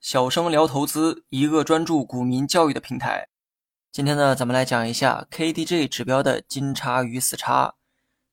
[0.00, 3.28] 小生聊投资，一个专注股民教育的平台。
[3.92, 7.74] 今天呢，咱们来讲一下 KDJ 指标的金叉与死叉。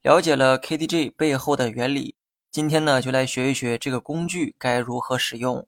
[0.01, 2.15] 了解了 KDJ 背后的原理，
[2.51, 5.67] 今天呢，就来学一学这个工具该如何使用。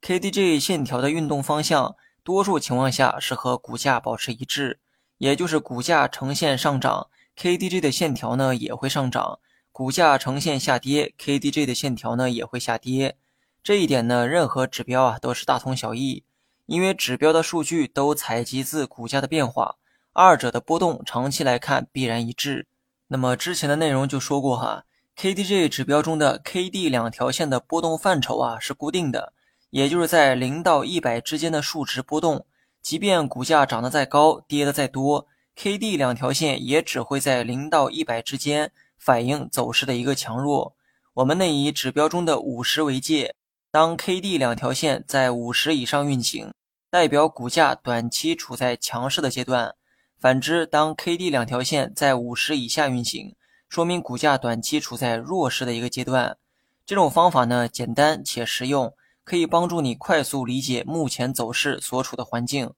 [0.00, 1.94] KDJ 线条的运动方向，
[2.24, 4.80] 多数情况下是和股价保持一致，
[5.18, 9.40] 也就是股价呈现上涨，KDJ 的线条呢也会上涨；
[9.76, 13.18] 股价呈现下跌，KDJ 的线条呢也会下跌。
[13.62, 16.24] 这一点呢，任何指标啊都是大同小异，
[16.64, 19.76] 因为指标的数据都采集自股价的变化，
[20.14, 22.66] 二者的波动长期来看必然一致。
[23.08, 29.34] 那么之前的内容就说过哈，KDJ 指标中的 KD 两条线的波动范畴啊是固定的，
[29.68, 32.46] 也就是在零到一百之间的数值波动，
[32.80, 40.74] 即便股价涨得再高，跌得再多，KD 两条线也只会在零到一百之间反映走势的一个强弱。
[41.14, 43.34] 我们内以指标中的五十为界。
[43.70, 46.50] 当 K D 两条线在五十以上运行，
[46.88, 49.72] 代表股价短期处在强势的阶段；
[50.18, 53.34] 反之，当 K D 两条线在五十以下运行，
[53.68, 56.38] 说明股价短期处在弱势的一个阶段。
[56.86, 62.72] 这种方法呢，简单且实用，可以帮助你快速理解目前走势所处的环境。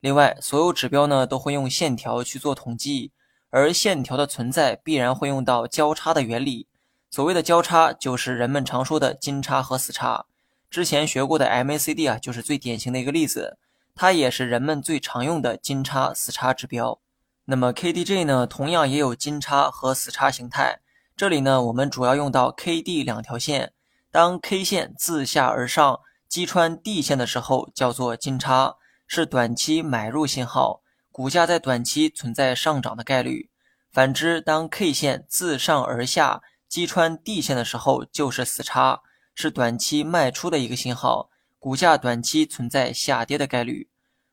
[0.00, 3.12] 另外，所有指标呢都会用线条去做统计，
[3.50, 6.66] 而线条的存在必然会用到交叉的原理。
[7.10, 10.26] 所谓的交叉，就是人们常说的金叉和死叉。
[10.70, 13.56] 之前学过的 MACD 啊，就是最典型的一个例子，
[13.94, 16.98] 它也是人们最常用的金叉死叉指标。
[17.46, 20.80] 那么 KDJ 呢，同样也有金叉和死叉形态。
[21.16, 23.72] 这里呢，我们主要用到 KD 两条线，
[24.12, 30.82] 当 K 线自下而上击穿 D 线的时候，叫做金叉，是短期买入信号，
[31.18, 33.50] 股价在短期存在上涨的概率。
[33.90, 39.02] 反之，当 K 线自上而下击穿 D 线的时候，就是死叉。
[39.34, 43.88] 是短期卖出的一个信号，股价短期存在下跌的概率。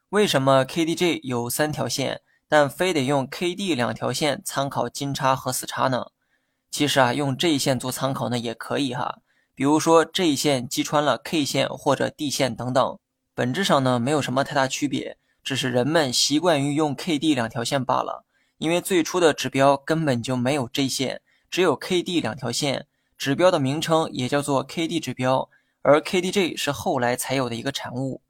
[0.10, 6.12] 为什么 KDJ 有三条线，但非得用 KD 两条线参考金叉和死叉呢？
[6.70, 9.22] 其实啊，用这一线做参考呢也可以哈。
[9.56, 13.00] 比如说这一线击穿了 K 线或者 D 线等等，
[13.34, 18.26] 本质上呢没有什么太大区别，只是人们习惯于用 KD 两条线罢了。
[18.58, 22.88] 因为最初的指标根本就没有 J 线，只有 KD 两条线。
[23.18, 25.50] 指标的名称也叫做 KD 指标，
[25.82, 28.22] 而 KDJ 是后来才有的一个产物。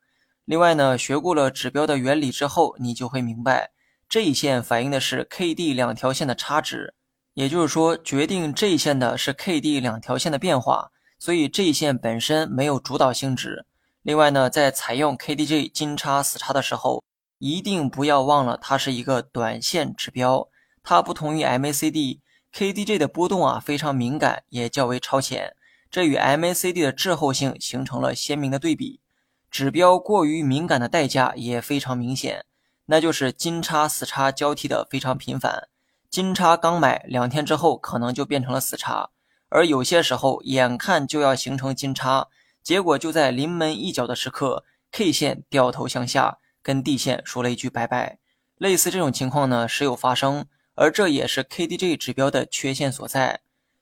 [0.45, 3.71] 另外呢，学过了指标的原理之后，你就会明白，
[4.07, 6.93] 这一线反映的是 KD 两条线的差值，
[7.33, 13.65] 也就是说，决定这一线的是 KD 两条线的变化，所以这一线本身没有主导性质。
[14.05, 17.03] 另外呢，在采用 KDJ 金叉死叉的时候，
[17.39, 20.47] 一定不要忘了它是一个短线指标，
[20.83, 22.19] 它不同于 MACD。
[22.53, 25.55] KDJ 的波动啊非常敏感，也较为超前，
[25.89, 29.01] 这与 MACD 的滞后性形成了鲜明的对比。
[29.49, 32.45] 指标过于敏感的代价也非常明显，
[32.85, 35.67] 那就是金叉死叉交替的非常频繁。
[36.11, 39.09] 金叉刚买两天之后，可能就变成了死叉，
[39.49, 42.27] 而有些时候眼看就要形成金叉，
[42.65, 48.17] 结果就在临门一脚的时刻，K 线掉头向下，跟 D 线说了一句拜拜。
[48.57, 50.47] 类似这种情况呢，时有发生。
[50.73, 53.41] 而这也是 KDJ 指标的缺陷所在。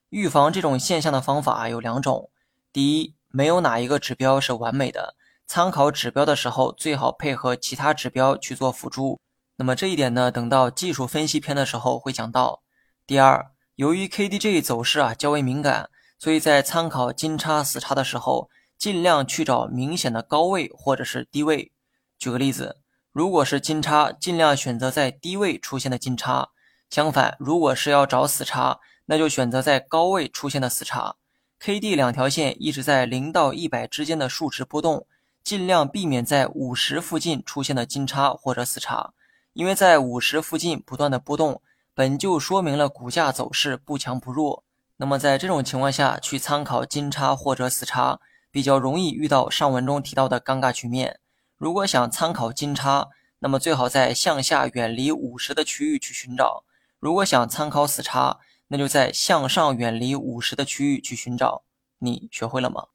[0.09, 2.29] 预防这种现象的方法有两种：
[2.73, 5.15] 第一，没有哪一个指标是完美的，
[5.47, 9.21] 参考指标的时候最好配合其他指标去做辅助。
[9.55, 12.61] 那么这一点呢，等到技术分析篇的时候会讲到。
[13.07, 15.89] 第二，由于 KDJ 走势啊较为敏感，
[16.19, 18.49] 所以在参考金叉死叉的时候，
[18.83, 21.71] 尽量去找明显的高位或者是低位。
[22.19, 22.79] 举个例子，
[23.13, 26.49] 如果是金叉，尽量选择在低位出现的金叉。
[26.89, 31.15] 相反，如果是要找死叉，那就选择在高位出现的死叉。
[31.59, 35.07] K D 两条线一直在零到一百之间的数值波动，
[35.45, 39.13] 尽量避免在五十附近出现的金叉或者死叉，
[39.53, 41.61] 因为在五十附近不断的波动，
[41.93, 44.65] 本就说明了股价走势不强不弱。
[44.97, 48.19] 那么在这种情况下去参考金叉或者死叉，
[48.53, 51.19] 比较容易遇到上文中提到的尴尬局面。
[51.57, 53.09] 如果想参考金叉，
[53.39, 56.63] 那么最好在向下远离五十的区域去寻找。
[56.99, 61.63] 如果想参考死叉，那就在向上远离五十的区域去寻找。
[61.97, 62.89] 你学会了吗？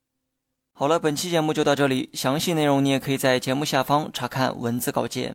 [0.73, 5.35] 好了，本期节目就到这里，详细内容你也可以在节目下方查看文字稿件。